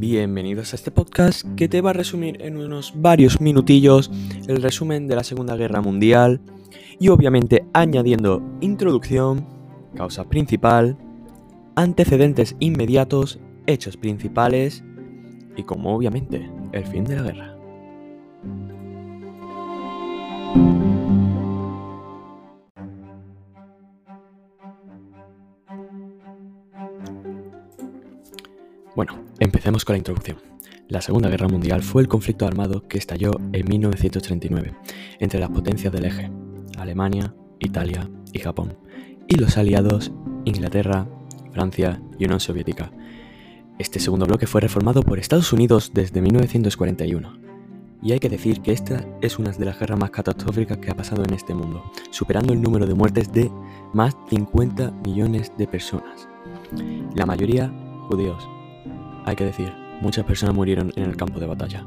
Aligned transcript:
Bienvenidos 0.00 0.72
a 0.72 0.76
este 0.76 0.90
podcast 0.90 1.44
que 1.56 1.68
te 1.68 1.82
va 1.82 1.90
a 1.90 1.92
resumir 1.92 2.40
en 2.40 2.56
unos 2.56 2.94
varios 2.96 3.38
minutillos 3.38 4.10
el 4.48 4.62
resumen 4.62 5.06
de 5.08 5.14
la 5.14 5.24
Segunda 5.24 5.56
Guerra 5.56 5.82
Mundial 5.82 6.40
y 6.98 7.10
obviamente 7.10 7.66
añadiendo 7.74 8.42
introducción, 8.62 9.46
causa 9.94 10.24
principal, 10.24 10.96
antecedentes 11.76 12.56
inmediatos, 12.60 13.40
hechos 13.66 13.98
principales 13.98 14.82
y 15.54 15.64
como 15.64 15.94
obviamente 15.94 16.50
el 16.72 16.86
fin 16.86 17.04
de 17.04 17.16
la 17.16 17.22
guerra. 17.22 17.59
Bueno, 28.96 29.24
empecemos 29.38 29.84
con 29.84 29.94
la 29.94 29.98
introducción. 29.98 30.38
La 30.88 31.00
Segunda 31.00 31.28
Guerra 31.28 31.46
Mundial 31.46 31.82
fue 31.82 32.02
el 32.02 32.08
conflicto 32.08 32.46
armado 32.46 32.88
que 32.88 32.98
estalló 32.98 33.30
en 33.52 33.68
1939 33.68 34.74
entre 35.20 35.38
las 35.38 35.50
potencias 35.50 35.92
del 35.92 36.06
eje, 36.06 36.30
Alemania, 36.76 37.32
Italia 37.60 38.10
y 38.32 38.40
Japón, 38.40 38.76
y 39.28 39.36
los 39.36 39.56
aliados 39.56 40.10
Inglaterra, 40.44 41.06
Francia 41.52 42.02
y 42.18 42.24
Unión 42.24 42.40
Soviética. 42.40 42.90
Este 43.78 44.00
segundo 44.00 44.26
bloque 44.26 44.48
fue 44.48 44.60
reformado 44.60 45.02
por 45.02 45.18
Estados 45.18 45.52
Unidos 45.52 45.92
desde 45.94 46.20
1941. 46.20 47.38
Y 48.02 48.12
hay 48.12 48.18
que 48.18 48.28
decir 48.28 48.60
que 48.60 48.72
esta 48.72 49.06
es 49.20 49.38
una 49.38 49.52
de 49.52 49.64
las 49.64 49.78
guerras 49.78 50.00
más 50.00 50.10
catastróficas 50.10 50.78
que 50.78 50.90
ha 50.90 50.96
pasado 50.96 51.22
en 51.22 51.34
este 51.34 51.54
mundo, 51.54 51.92
superando 52.10 52.52
el 52.52 52.60
número 52.60 52.86
de 52.86 52.94
muertes 52.94 53.32
de 53.32 53.50
más 53.92 54.14
de 54.24 54.36
50 54.36 54.90
millones 55.04 55.52
de 55.56 55.66
personas. 55.66 56.28
La 57.14 57.26
mayoría 57.26 57.70
judíos, 58.08 58.48
hay 59.30 59.36
que 59.36 59.44
decir, 59.44 59.72
muchas 60.00 60.24
personas 60.24 60.54
murieron 60.54 60.92
en 60.96 61.04
el 61.04 61.16
campo 61.16 61.38
de 61.38 61.46
batalla. 61.46 61.86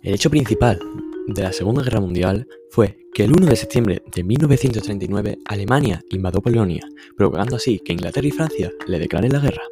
El 0.00 0.14
hecho 0.14 0.30
principal 0.30 0.78
de 1.26 1.42
la 1.42 1.52
Segunda 1.52 1.82
Guerra 1.82 2.00
Mundial 2.00 2.46
fue 2.70 2.98
que 3.12 3.24
el 3.24 3.32
1 3.32 3.46
de 3.46 3.56
septiembre 3.56 4.02
de 4.14 4.22
1939 4.22 5.38
Alemania 5.44 6.02
invadió 6.10 6.40
Polonia, 6.40 6.88
provocando 7.16 7.56
así 7.56 7.80
que 7.80 7.92
Inglaterra 7.92 8.28
y 8.28 8.30
Francia 8.30 8.72
le 8.86 8.98
declaren 8.98 9.32
la 9.32 9.40
guerra. 9.40 9.62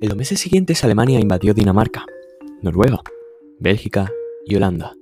En 0.00 0.08
los 0.08 0.16
meses 0.16 0.38
siguientes 0.38 0.84
Alemania 0.84 1.18
invadió 1.18 1.52
Dinamarca, 1.52 2.06
Noruega, 2.62 3.02
Bélgica 3.58 4.10
y 4.48 4.56
Holanda. 4.56 4.94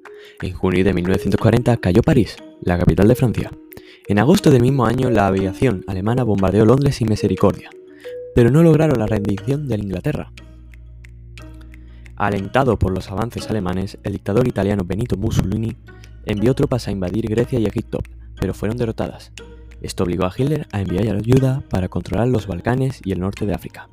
En 0.42 0.52
junio 0.52 0.84
de 0.84 0.92
1940 0.92 1.76
cayó 1.78 2.02
París, 2.02 2.36
la 2.60 2.78
capital 2.78 3.08
de 3.08 3.14
Francia. 3.14 3.50
En 4.08 4.18
agosto 4.18 4.50
del 4.50 4.62
mismo 4.62 4.86
año 4.86 5.10
la 5.10 5.26
aviación 5.26 5.84
alemana 5.86 6.24
bombardeó 6.24 6.64
Londres 6.64 6.96
sin 6.96 7.08
misericordia, 7.08 7.70
pero 8.34 8.50
no 8.50 8.62
lograron 8.62 8.98
la 8.98 9.06
rendición 9.06 9.68
de 9.68 9.76
Inglaterra. 9.76 10.32
Alentado 12.16 12.78
por 12.78 12.92
los 12.92 13.10
avances 13.10 13.48
alemanes, 13.50 13.98
el 14.02 14.12
dictador 14.12 14.48
italiano 14.48 14.84
Benito 14.84 15.16
Mussolini 15.16 15.76
envió 16.24 16.54
tropas 16.54 16.88
a 16.88 16.90
invadir 16.90 17.26
Grecia 17.28 17.58
y 17.58 17.66
Egipto, 17.66 18.00
pero 18.40 18.54
fueron 18.54 18.76
derrotadas. 18.76 19.32
Esto 19.82 20.04
obligó 20.04 20.24
a 20.24 20.32
Hitler 20.36 20.66
a 20.72 20.80
enviar 20.80 21.14
ayuda 21.14 21.62
para 21.68 21.88
controlar 21.88 22.28
los 22.28 22.46
Balcanes 22.46 23.00
y 23.04 23.12
el 23.12 23.20
norte 23.20 23.44
de 23.44 23.54
África. 23.54 23.88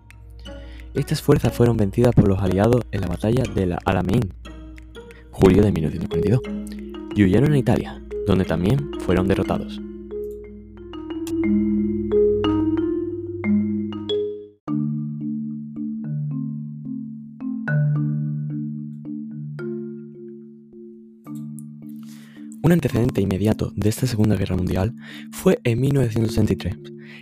Estas 0.93 1.21
fuerzas 1.21 1.53
fueron 1.53 1.75
vencidas 1.75 2.13
por 2.13 2.27
los 2.27 2.39
aliados 2.39 2.83
en 2.91 3.01
la 3.01 3.07
batalla 3.07 3.43
de 3.43 3.65
la 3.65 3.79
Alamein, 3.83 4.33
julio 5.33 5.61
de 5.63 5.71
1942, 5.71 6.39
y 7.15 7.23
huyeron 7.23 7.53
a 7.53 7.57
Italia, 7.57 8.01
donde 8.25 8.45
también 8.45 8.91
fueron 8.99 9.27
derrotados. 9.27 9.81
Un 22.63 22.71
antecedente 22.71 23.19
inmediato 23.19 23.73
de 23.75 23.89
esta 23.89 24.07
Segunda 24.07 24.37
Guerra 24.37 24.55
Mundial 24.55 24.95
fue 25.31 25.59
en 25.65 25.81
1963. 25.81 26.77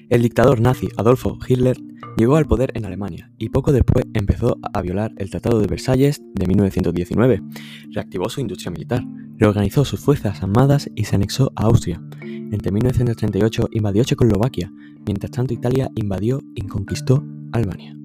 El 0.09 0.21
dictador 0.21 0.61
nazi 0.61 0.87
Adolfo 0.97 1.39
Hitler 1.47 1.77
llegó 2.15 2.35
al 2.35 2.45
poder 2.45 2.71
en 2.75 2.85
Alemania 2.85 3.31
y 3.39 3.49
poco 3.49 3.71
después 3.71 4.05
empezó 4.13 4.59
a 4.71 4.81
violar 4.83 5.13
el 5.17 5.31
Tratado 5.31 5.59
de 5.59 5.65
Versalles 5.65 6.21
de 6.35 6.45
1919. 6.45 7.41
Reactivó 7.89 8.29
su 8.29 8.39
industria 8.39 8.69
militar, 8.69 9.03
reorganizó 9.37 9.83
sus 9.83 9.99
fuerzas 9.99 10.43
armadas 10.43 10.87
y 10.93 11.05
se 11.05 11.15
anexó 11.15 11.51
a 11.55 11.63
Austria. 11.63 11.99
Entre 12.21 12.71
1938 12.71 13.69
invadió 13.71 14.03
Checoslovaquia, 14.03 14.71
mientras 15.07 15.31
tanto 15.31 15.55
Italia 15.55 15.89
invadió 15.95 16.39
y 16.53 16.67
conquistó 16.67 17.25
Albania. 17.51 18.00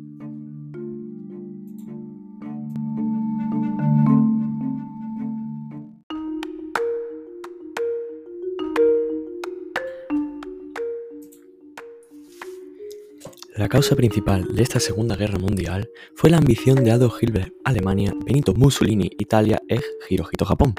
La 13.56 13.70
causa 13.70 13.96
principal 13.96 14.54
de 14.54 14.62
esta 14.62 14.78
Segunda 14.80 15.16
Guerra 15.16 15.38
Mundial 15.38 15.88
fue 16.14 16.28
la 16.28 16.36
ambición 16.36 16.84
de 16.84 16.90
Adolf 16.90 17.22
Hitler, 17.22 17.54
Alemania, 17.64 18.12
Benito 18.22 18.52
Mussolini, 18.52 19.10
Italia 19.18 19.62
e 19.66 19.80
Hirohito, 20.10 20.44
Japón, 20.44 20.74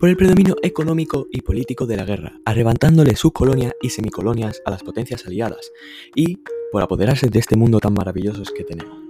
por 0.00 0.08
el 0.08 0.16
predominio 0.16 0.56
económico 0.64 1.28
y 1.30 1.42
político 1.42 1.86
de 1.86 1.96
la 1.96 2.04
guerra, 2.04 2.40
arrebatándole 2.44 3.14
sus 3.14 3.30
colonias 3.30 3.74
y 3.80 3.90
semicolonias 3.90 4.60
a 4.64 4.72
las 4.72 4.82
potencias 4.82 5.24
aliadas, 5.24 5.70
y 6.16 6.40
por 6.72 6.82
apoderarse 6.82 7.28
de 7.28 7.38
este 7.38 7.56
mundo 7.56 7.78
tan 7.78 7.94
maravilloso 7.94 8.42
que 8.52 8.64
tenemos. 8.64 9.05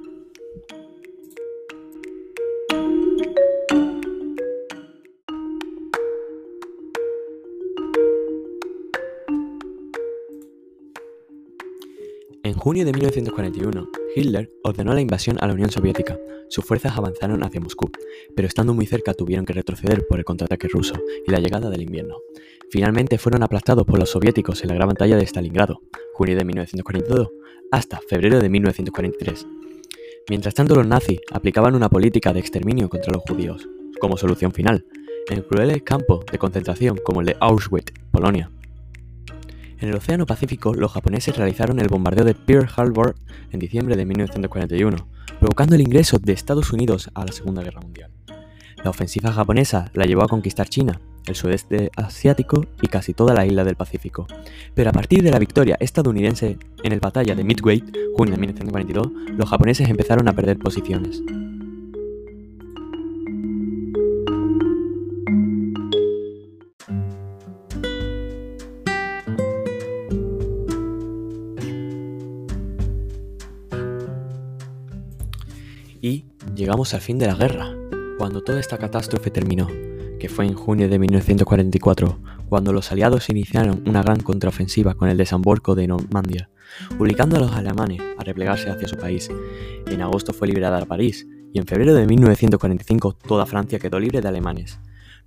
En 12.46 12.52
junio 12.52 12.84
de 12.84 12.92
1941, 12.92 13.88
Hitler 14.14 14.52
ordenó 14.62 14.94
la 14.94 15.00
invasión 15.00 15.36
a 15.40 15.48
la 15.48 15.54
Unión 15.54 15.72
Soviética. 15.72 16.16
Sus 16.48 16.64
fuerzas 16.64 16.96
avanzaron 16.96 17.42
hacia 17.42 17.60
Moscú, 17.60 17.90
pero 18.36 18.46
estando 18.46 18.72
muy 18.72 18.86
cerca 18.86 19.14
tuvieron 19.14 19.44
que 19.44 19.52
retroceder 19.52 20.06
por 20.06 20.20
el 20.20 20.24
contraataque 20.24 20.68
ruso 20.68 20.94
y 21.26 21.32
la 21.32 21.40
llegada 21.40 21.70
del 21.70 21.82
invierno. 21.82 22.18
Finalmente 22.70 23.18
fueron 23.18 23.42
aplastados 23.42 23.84
por 23.84 23.98
los 23.98 24.10
soviéticos 24.10 24.62
en 24.62 24.68
la 24.68 24.76
gran 24.76 24.90
batalla 24.90 25.16
de 25.16 25.26
Stalingrado, 25.26 25.80
junio 26.14 26.36
de 26.36 26.44
1942, 26.44 27.30
hasta 27.72 27.98
febrero 28.08 28.38
de 28.38 28.48
1943. 28.48 29.44
Mientras 30.30 30.54
tanto, 30.54 30.76
los 30.76 30.86
nazis 30.86 31.18
aplicaban 31.32 31.74
una 31.74 31.88
política 31.88 32.32
de 32.32 32.38
exterminio 32.38 32.88
contra 32.88 33.12
los 33.12 33.24
judíos, 33.24 33.68
como 34.00 34.16
solución 34.16 34.52
final, 34.52 34.86
en 35.30 35.42
crueles 35.42 35.82
campos 35.82 36.24
de 36.30 36.38
concentración 36.38 36.96
como 37.04 37.22
el 37.22 37.26
de 37.26 37.36
Auschwitz, 37.40 37.92
Polonia. 38.12 38.52
En 39.78 39.91
el 39.91 39.97
Océano 39.97 40.25
Pacífico, 40.25 40.72
los 40.72 40.92
japoneses 40.92 41.37
realizaron 41.37 41.78
el 41.78 41.88
bombardeo 41.88 42.25
de 42.25 42.34
Pearl 42.34 42.69
Harbor 42.76 43.14
en 43.53 43.60
diciembre 43.60 43.94
de 43.94 44.06
1941, 44.06 44.97
provocando 45.38 45.75
el 45.75 45.82
ingreso 45.82 46.19
de 46.19 46.32
Estados 46.32 46.72
Unidos 46.72 47.10
a 47.14 47.26
la 47.26 47.32
Segunda 47.32 47.62
Guerra 47.62 47.82
Mundial. 47.82 48.10
La 48.82 48.91
ofensiva 48.91 49.32
japonesa 49.32 49.91
la 49.92 50.06
llevó 50.06 50.22
a 50.22 50.28
conquistar 50.28 50.69
China, 50.69 51.00
el 51.26 51.34
sudeste 51.34 51.91
asiático 51.97 52.64
y 52.81 52.87
casi 52.87 53.12
toda 53.12 53.34
la 53.34 53.44
isla 53.44 53.64
del 53.64 53.76
Pacífico. 53.76 54.26
Pero 54.75 54.91
a 54.91 54.92
partir 54.92 55.22
de 55.22 55.31
la 55.31 55.38
victoria 55.38 55.76
estadounidense 55.78 56.58
en 56.82 56.93
el 56.93 57.00
batalla 57.00 57.34
de 57.34 57.44
Midway, 57.44 57.82
junio 58.17 58.34
de 58.34 58.40
1942, 58.40 59.11
los 59.37 59.50
japoneses 59.50 59.88
empezaron 59.88 60.28
a 60.28 60.32
perder 60.32 60.58
posiciones. 60.58 61.23
Y 76.06 76.25
llegamos 76.55 76.94
al 76.94 77.00
fin 77.00 77.19
de 77.19 77.26
la 77.26 77.35
guerra, 77.35 77.75
cuando 78.17 78.41
toda 78.41 78.61
esta 78.61 78.79
catástrofe 78.79 79.32
terminó, 79.32 79.67
que 80.20 80.29
fue 80.29 80.47
en 80.47 80.55
junio 80.55 80.88
de 80.88 81.00
1944, 81.00 82.20
cuando 82.49 82.73
los 82.73 82.93
aliados 82.93 83.29
iniciaron 83.29 83.82
una 83.88 84.05
gran 84.05 84.20
contraofensiva 84.20 84.94
con 84.94 85.08
el 85.08 85.17
desembarco 85.17 85.75
de 85.75 85.88
Normandia, 85.88 86.49
obligando 87.00 87.35
a 87.35 87.41
los 87.41 87.50
alemanes 87.50 88.00
a 88.19 88.23
replegarse 88.23 88.70
hacia 88.70 88.87
su 88.87 88.97
país. 88.97 89.29
En 89.88 90.00
agosto 90.00 90.32
fue 90.32 90.47
liberada 90.47 90.87
París, 90.87 91.26
y 91.53 91.58
en 91.58 91.67
febrero 91.67 91.93
de 91.93 92.06
1945 92.06 93.19
toda 93.26 93.44
Francia 93.44 93.81
quedó 93.81 93.99
libre 93.99 94.20
de 94.20 94.29
alemanes. 94.29 94.79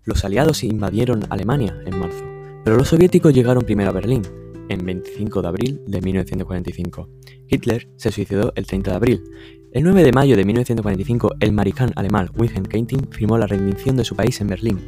Los 0.05 0.23
aliados 0.23 0.63
invadieron 0.63 1.25
Alemania 1.29 1.77
en 1.85 1.99
marzo, 1.99 2.23
pero 2.63 2.77
los 2.77 2.87
soviéticos 2.87 3.33
llegaron 3.33 3.63
primero 3.63 3.89
a 3.89 3.93
Berlín, 3.93 4.21
en 4.69 4.85
25 4.85 5.41
de 5.41 5.47
abril 5.49 5.81
de 5.87 5.99
1945. 5.99 7.09
Hitler 7.49 7.89
se 7.97 8.11
suicidó 8.11 8.53
el 8.55 8.65
30 8.65 8.91
de 8.91 8.95
abril 8.95 9.23
el 9.71 9.83
9 9.83 10.03
de 10.03 10.11
mayo 10.11 10.35
de 10.35 10.45
1945, 10.45 11.35
el 11.39 11.51
maricán 11.51 11.91
alemán 11.95 12.29
Wilhelm 12.35 12.65
Keitel 12.65 13.07
firmó 13.11 13.37
la 13.37 13.45
rendición 13.45 13.95
de 13.95 14.03
su 14.03 14.15
país 14.15 14.41
en 14.41 14.47
Berlín. 14.47 14.79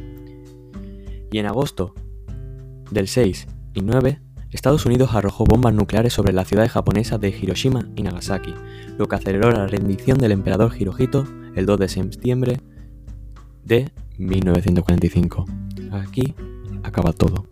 Y 1.30 1.38
en 1.38 1.46
agosto 1.46 1.94
del 2.90 3.06
6 3.06 3.46
y 3.74 3.80
9, 3.80 4.20
Estados 4.50 4.84
Unidos 4.84 5.14
arrojó 5.14 5.44
bombas 5.44 5.72
nucleares 5.72 6.12
sobre 6.12 6.32
la 6.32 6.44
ciudad 6.44 6.68
japonesa 6.68 7.16
de 7.16 7.28
Hiroshima 7.28 7.88
y 7.94 8.02
Nagasaki, 8.02 8.54
lo 8.98 9.06
que 9.06 9.16
aceleró 9.16 9.50
la 9.52 9.66
rendición 9.66 10.18
del 10.18 10.32
emperador 10.32 10.72
Hirohito 10.76 11.26
el 11.54 11.64
2 11.64 11.78
de 11.78 11.88
septiembre 11.88 12.60
de 13.64 13.92
1945. 14.18 15.46
Aquí 15.92 16.34
acaba 16.82 17.12
todo. 17.12 17.46